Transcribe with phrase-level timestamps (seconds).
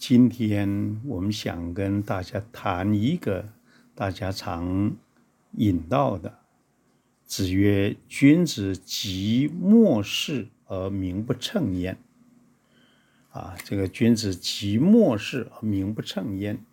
[0.00, 3.52] 今天我们想跟大家谈一个
[3.94, 4.96] 大家常
[5.58, 6.38] 引到的。
[7.26, 11.98] 子曰：“君子疾莫视而名不称焉。”
[13.30, 16.64] 啊，这个“君子疾莫视而名不称焉”，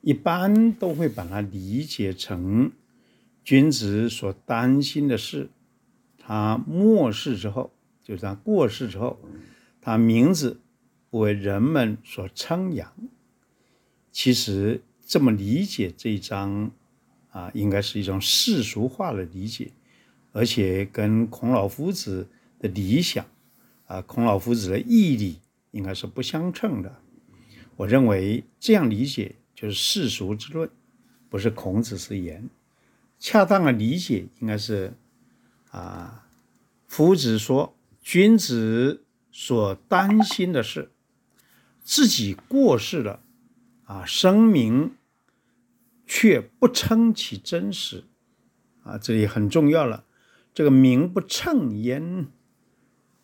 [0.00, 2.72] 一般都会把它理解成
[3.44, 5.50] 君子所担心的事，
[6.16, 7.70] 他漠视之后，
[8.02, 9.20] 就是他过世之后，
[9.82, 10.58] 他名字
[11.10, 12.92] 为人们所称扬。
[14.10, 16.70] 其实这么理解这一章。
[17.30, 19.70] 啊，应该是一种世俗化的理解，
[20.32, 22.26] 而且跟孔老夫子
[22.58, 23.26] 的理想，
[23.88, 25.38] 啊，孔老夫子的义理
[25.70, 26.96] 应该是不相称的。
[27.76, 30.70] 我认为这样理解就是世俗之论，
[31.28, 32.48] 不是孔子之言。
[33.18, 34.94] 恰当的理解应该是，
[35.72, 36.26] 啊，
[36.86, 40.90] 夫子说，君子所担心的是
[41.86, 43.22] 自己过世了，
[43.84, 44.92] 啊，声名。
[46.08, 48.04] 却不称其真实，
[48.84, 50.04] 啊，这里很重要了。
[50.54, 52.28] 这个名不称焉，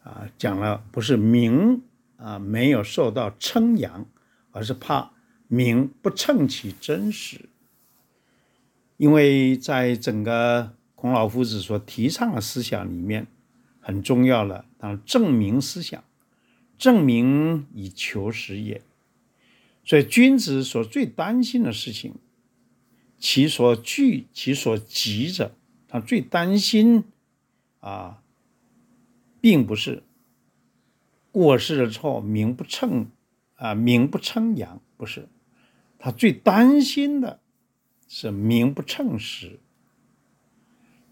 [0.03, 1.83] 啊，讲了不是名
[2.17, 4.05] 啊没有受到称扬，
[4.51, 5.13] 而是怕
[5.47, 7.43] 名不称其真实。
[8.97, 13.29] 因为在整个孔老夫子所提倡的思想里面，
[13.79, 16.03] 很重要了，当正名思想，
[16.83, 18.83] 证明以求实也。
[19.85, 22.17] 所以君子所最担心的事情。
[23.21, 25.55] 其所惧，其所急者，
[25.87, 27.05] 他最担心
[27.79, 28.21] 啊，
[29.41, 30.03] 并不是
[31.31, 33.07] 过世了之后名不称
[33.55, 35.29] 啊，名不称扬，不是，
[36.01, 37.39] 他最担心的
[38.09, 39.61] 是名不称实。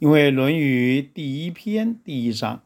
[0.01, 2.65] 因为《论语》第一篇第一章，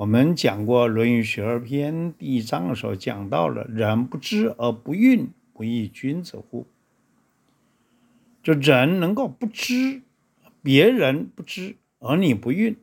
[0.00, 6.66] 我们讲过《论语学而篇》第一章的时候，讲到了“人不知而不愠，不亦君子乎？”
[8.42, 10.00] 就人能够不知，
[10.62, 12.76] 别人不知，而你不愠，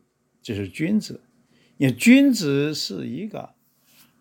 [0.44, 1.22] 这是君子。
[1.78, 3.50] 因为君子是一个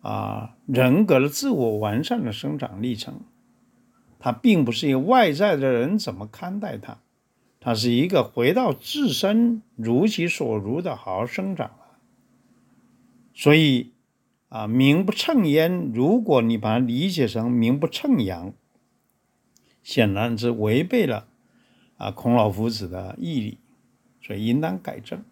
[0.01, 3.21] 啊人格的自我完善的生长历程，
[4.17, 6.97] 他并不是一个外在的人怎么看待他，
[7.59, 11.86] 他是一个回到自身如其所如的好好生长了。
[13.39, 13.93] 所以
[14.49, 18.51] 啊，名不称焉，如果你把它理解成名不称扬。
[19.83, 21.27] 显然是违背了
[21.97, 23.59] 啊孔老夫子的义理，
[24.21, 25.23] 所以应当改正。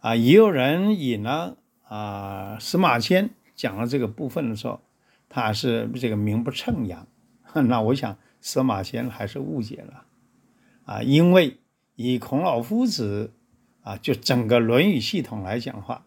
[0.00, 4.80] 啊，也有人引了啊司马迁讲了这个部分的时候，
[5.28, 7.06] 他是这个名不称扬，
[7.54, 10.04] 那我想司马迁还是误解了
[10.84, 11.58] 啊，因为
[11.94, 13.32] 以孔老夫子
[13.82, 16.04] 啊就整个《论语》系统来讲话，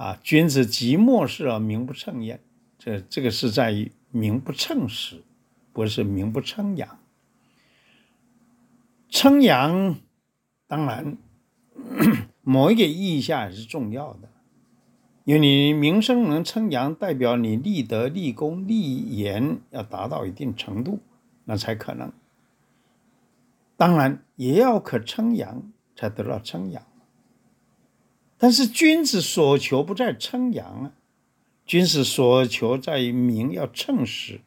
[0.00, 2.40] 啊君子疾莫视而名不称焉，
[2.78, 5.22] 这这个是在于名不称实。
[5.72, 6.98] 不是名不称扬，
[9.08, 9.94] 称扬
[10.66, 11.16] 当然
[12.42, 14.28] 某一个意义下也是重要的，
[15.22, 20.98] 因为你名声能称扬，代表你立德、立功、立言要达到一定程度，
[21.44, 22.12] 那才可能。
[23.76, 26.82] 当然也要可称扬，才得到称扬。
[28.42, 30.92] 但是君子所求不在称扬啊，
[31.66, 34.40] 君子所求在于名要称实。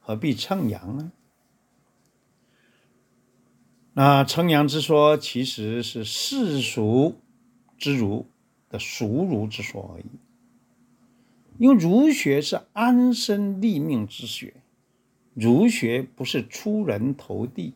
[0.00, 1.12] 何必称扬呢？
[3.94, 7.16] 那称扬之说，其实是世俗
[7.76, 8.26] 之儒
[8.68, 10.04] 的俗儒之说而已。
[11.58, 14.54] 因为儒学是安身立命之学，
[15.34, 17.74] 儒学不是出人头地。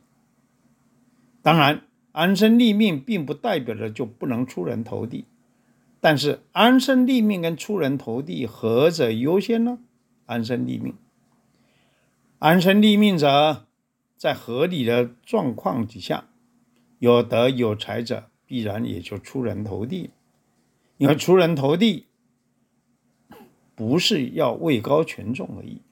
[1.42, 1.82] 当然，
[2.12, 5.24] 安身立命并不代表着就不能出人头地，
[6.02, 9.78] 但是安身立命跟出人头地，何者优先呢？
[10.26, 10.96] 安身立命。
[12.40, 13.66] 安身立命者，
[14.16, 16.24] 在合理的状况底下，
[16.98, 20.10] 有德有才者，必然也就出人头地。
[20.96, 22.06] 因为出人头地，
[23.76, 25.82] 不是要位高权重而已，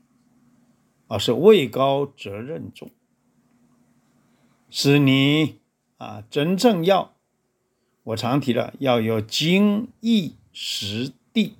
[1.07, 2.91] 而是位高责任重，
[4.69, 5.61] 是你
[5.99, 7.15] 啊，真正要，
[8.03, 11.55] 我常提了，要有经义实地，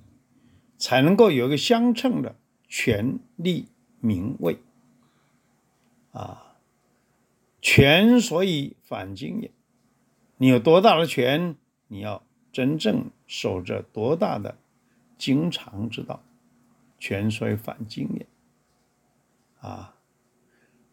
[0.77, 2.35] 才能够有一个相称的
[2.67, 3.67] 权力
[3.99, 4.57] 名位。
[6.11, 6.57] 啊，
[7.61, 9.51] 权所以反经也。
[10.37, 11.55] 你有多大的权，
[11.87, 14.57] 你要真正守着多大的
[15.17, 16.23] 经常之道。
[16.99, 18.27] 权所以反经也。
[19.59, 19.95] 啊，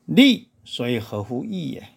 [0.05, 1.89] 利所以合乎义也。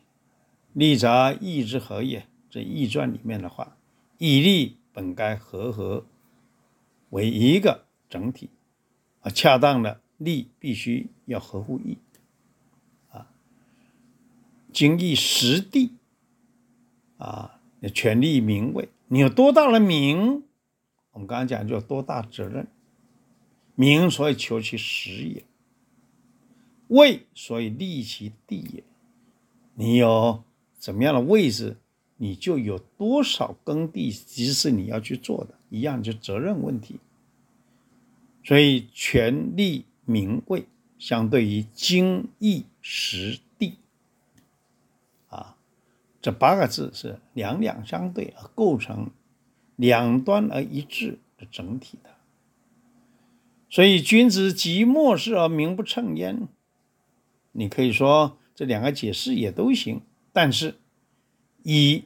[0.73, 2.25] 利则义之和也。
[2.51, 3.77] 这《易传》里面的话，
[4.17, 6.05] 义利本该和合
[7.09, 8.49] 为一个整体，
[9.21, 11.97] 啊，恰当的利必须要合乎义
[13.09, 13.31] 啊，
[14.73, 15.93] 经义实地
[17.17, 17.61] 啊，
[17.93, 20.43] 权利名位，你有多大的名？
[21.13, 22.67] 我们刚刚讲就有多大责任？
[23.75, 25.45] 名所以求其实也，
[26.89, 28.83] 位所以立其地也。
[29.73, 30.43] 你有
[30.77, 31.77] 怎么样的位置，
[32.21, 36.99] 你就有多少耕地，即是你要去做的，一样就责任问题。
[38.43, 40.65] 所以权利名位
[40.99, 43.73] 相对于精义实地，
[45.29, 45.57] 啊，
[46.21, 49.09] 这八个字是两两相对而构成
[49.75, 52.11] 两端而一致的整体的。
[53.67, 56.47] 所以君子及末世而名不称焉，
[57.53, 60.01] 你可以说这两个解释也都行，
[60.31, 60.75] 但是
[61.63, 62.03] 以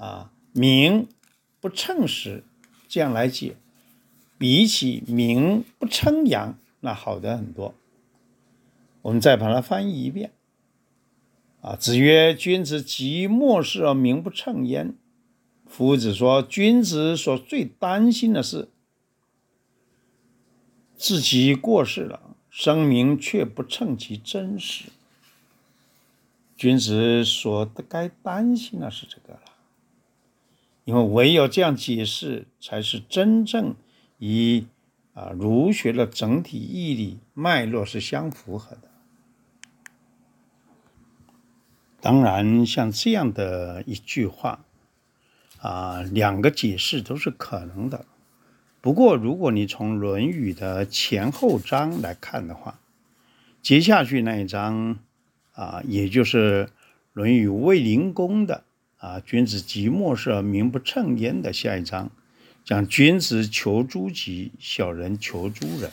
[0.00, 1.06] 啊名
[1.60, 2.42] 不称实
[2.88, 3.56] 这样来解，
[4.38, 7.74] 比起名不称扬那好的很多。
[9.02, 10.32] 我们再把它翻译一遍
[11.60, 14.94] 啊，子曰：“君子及末世而名不称焉。”
[15.68, 18.68] 夫子说，君子所最担心的是。
[20.96, 24.86] 自己过世了，声名却不称其真实。
[26.56, 29.38] 君子所该担心的是这个，
[30.90, 33.76] 因为唯有这样解释，才是真正
[34.18, 34.64] 与
[35.14, 38.90] 啊儒学的整体义理脉络是相符合的。
[42.00, 44.64] 当然，像这样的一句话，
[45.60, 48.04] 啊，两个解释都是可能的。
[48.80, 52.80] 不过，如果你从《论语》的前后章来看的话，
[53.62, 54.98] 接下去那一章
[55.52, 56.64] 啊，也就是
[57.12, 58.64] 《论语·卫灵公》的
[59.00, 62.10] 啊“君子及末世而名不称焉”的下一章，
[62.64, 65.90] 讲君子求诸己，小人求诸人。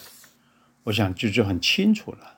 [0.84, 2.38] 我想这就很清楚了。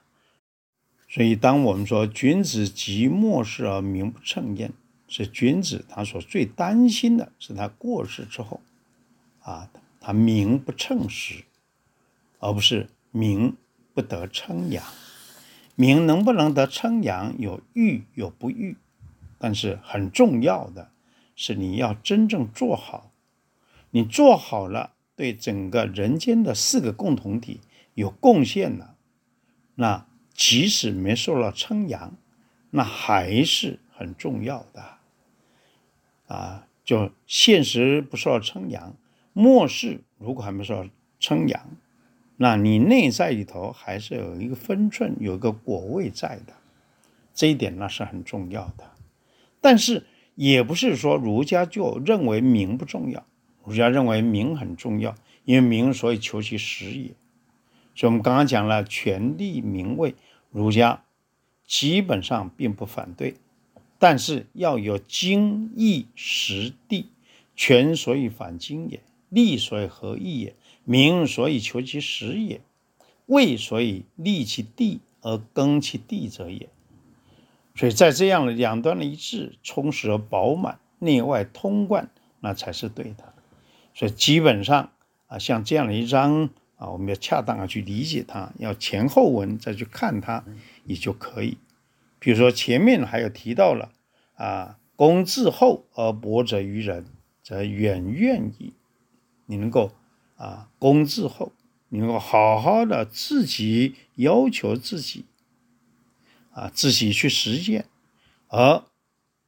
[1.10, 4.72] 所以，当我们说“君子及末世而名不称焉”，
[5.10, 8.62] 是君子他所最担心的是他过世之后
[9.42, 9.70] 啊。
[10.02, 11.44] 他名不称实，
[12.40, 13.58] 而不是名
[13.94, 14.82] 不得称扬。
[15.76, 18.78] 名能不能得称扬，有誉有不誉，
[19.40, 20.92] 但是很重要的
[21.36, 23.12] 是你要真正做好。
[23.90, 27.62] 你做好了，对整个人间的四个共同体
[27.96, 28.94] 有贡献了，
[29.74, 32.14] 那即使没受到称扬，
[32.70, 34.84] 那还是很重要的。
[36.28, 38.94] 啊，就现实不受到称扬。
[39.34, 40.88] 末世如果还没说
[41.20, 41.66] 称扬，
[42.38, 46.54] 那你内在里头还是有一个分寸，有一个果位在的，
[47.34, 48.84] 这一点那是很重要的。
[49.62, 53.26] 但是也不是说儒家就认为名不重要，
[53.64, 55.16] 儒家认为名很重要，
[55.46, 57.12] 因为名所以求其实也。
[57.96, 60.16] 所以我们刚刚讲了权利名位，
[60.52, 61.04] 儒家
[61.66, 63.36] 基本上并不反对，
[63.98, 67.08] 但是要有经义实地，
[67.56, 69.02] 权所以反经也。
[69.28, 72.62] 利所以合义也，名所以求其实也，
[73.28, 76.68] 位所以立其地而耕其地者也。
[77.80, 82.10] 所以在这样的两端的一致、充实而饱满、内外通贯，
[82.42, 83.34] 那才是对的。
[83.94, 84.92] 所以基本上
[85.28, 90.44] 啊，像这样的一章啊，我们要恰当的去理解它，要前后文再去看它，
[90.84, 91.58] 也就可以。
[92.20, 93.94] 比如说前面还有提到了
[94.36, 97.06] 啊，公自厚而薄责于人，
[97.42, 98.74] 则远怨矣。
[99.46, 99.94] 你能够
[100.36, 101.54] 啊，公自厚，
[101.88, 105.24] 你能够好好的自己要求自己，
[106.60, 107.86] 啊，自己去实践，
[108.50, 108.84] 而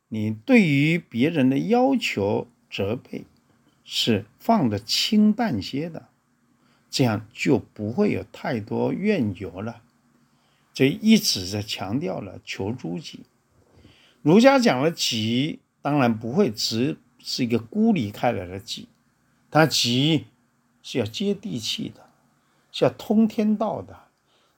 [0.07, 3.25] 你对于别人的要求责备
[3.83, 6.07] 是放得清淡些的，
[6.89, 9.81] 这样就不会有太多怨尤了。
[10.73, 13.19] 这一直在强调了求诸己。
[14.21, 18.87] 儒家讲的己，当然不会只是一个孤立开来的己。
[19.49, 20.27] 他己
[20.81, 22.09] 是要接地气的，
[22.71, 23.99] 是要通天道的。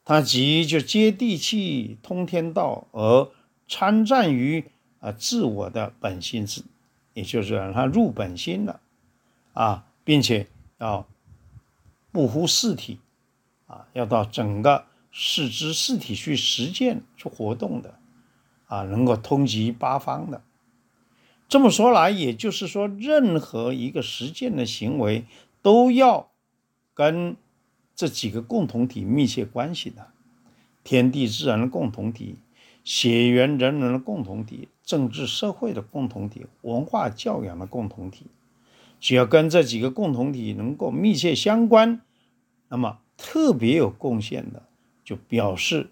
[0.05, 3.29] 他即就接地气、通天道，而
[3.67, 4.65] 参战于
[4.99, 6.63] 啊自我的本心之，
[7.13, 8.81] 也就是让他入本心了
[9.53, 10.47] 啊，并且
[10.79, 11.07] 要
[12.11, 12.99] 不忽四体
[13.67, 17.97] 啊，要到整个四肢四体去实践、去活动的
[18.65, 20.41] 啊，能够通及八方的。
[21.47, 25.25] 这么说来，也就是说，任何一个实践的行为
[25.61, 26.31] 都要
[26.93, 27.37] 跟
[27.95, 30.07] 这几个共同体密切关系的：
[30.83, 32.37] 天地自然的共同体、
[32.83, 38.27] 血缘人伦的共同体、政治社会的共同体、文化教养的共同体。
[38.99, 42.01] 只要跟这几个共同体能够密切相关，
[42.69, 44.63] 那么特别有贡献的，
[45.03, 45.89] 就表示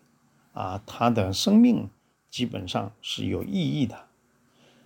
[0.53, 1.89] 啊，他的生命
[2.29, 4.05] 基本上是有意义的，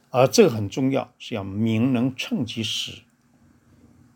[0.10, 3.04] 而这个很重要，是要名能称其实，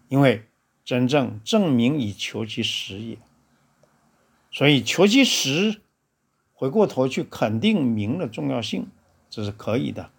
[0.07, 0.48] 因为
[0.89, 3.19] 真正正名以求其实也。
[4.51, 5.81] 所以求其实，
[6.51, 8.87] 回过头去肯定名的重要性，
[9.29, 10.09] 这是可以的。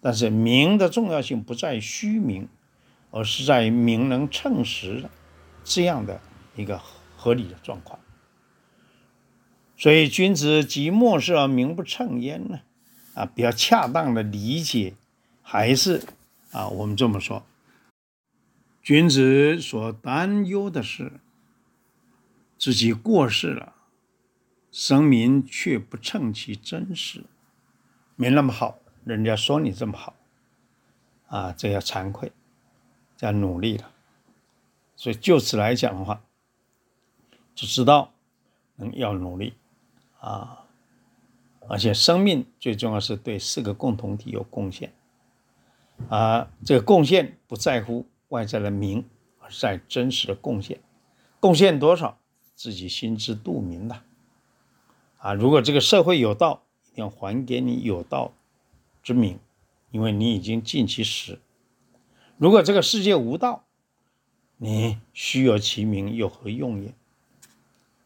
[0.00, 2.48] 但是名的重要性不在虚名，
[3.10, 5.10] 而是在于名能称实的
[5.62, 6.22] 这样的
[6.56, 6.80] 一个
[7.14, 8.00] 合理的状况。
[9.76, 12.60] 所以君子及末世而名不称焉呢？
[13.12, 14.94] 啊，比较恰当的理解
[15.42, 16.02] 还是
[16.52, 17.44] 啊，我们这么说：
[18.82, 21.20] 君子所担忧的是
[22.56, 23.74] 自己过世了，
[24.70, 27.24] 声名却不称其真实，
[28.16, 30.14] 没那么好，人家说你这么好，
[31.28, 32.32] 啊，这要惭愧，
[33.16, 33.90] 这要努力了。
[34.96, 36.22] 所以就此来讲的话，
[37.54, 38.12] 就知道
[38.76, 39.54] 能要努力。
[40.20, 40.64] 啊，
[41.68, 44.92] 而且生命最重要是对四个共同体有贡献，
[46.08, 49.04] 啊，这个贡献不在乎外在的名，
[49.38, 50.80] 而在真实的贡献，
[51.40, 52.18] 贡献多少
[52.54, 54.02] 自己心知肚明的，
[55.18, 58.32] 啊，如果这个社会有道，一定要还给你有道
[59.02, 59.38] 之名，
[59.90, 61.38] 因为你已经尽其实；
[62.36, 63.64] 如果这个世界无道，
[64.56, 66.94] 你虚有其名有何用也？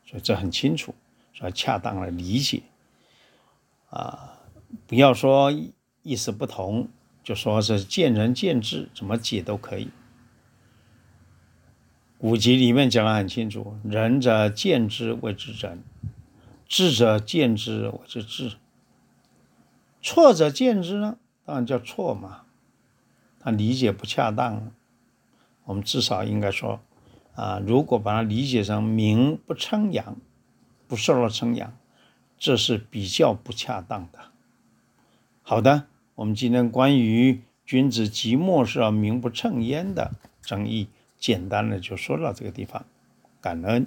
[0.05, 0.95] 所以这很清楚。
[1.35, 2.63] 所以恰当的理解，
[3.89, 4.39] 啊，
[4.87, 5.51] 不要说
[6.03, 6.89] 意思不同，
[7.25, 9.89] 就说是见仁见智，怎么解都可以。
[12.23, 15.83] 古籍里面讲得很清楚：仁者见之谓之仁，
[16.69, 18.53] 智者见之谓之智，
[20.01, 22.43] 错者见之呢，当然叫错嘛。
[23.41, 24.71] 他理解不恰当，
[25.65, 26.79] 我们至少应该说，
[27.35, 30.17] 啊，如果把它理解成名不称扬。
[30.87, 31.77] 不受到称扬，
[32.39, 34.21] 这是比较不恰当的。
[35.43, 40.89] 好的，我们今天关于君子及末世而名不称焉的争议，
[41.23, 42.85] 简单的就说到这个地方。
[43.41, 43.87] 感恩。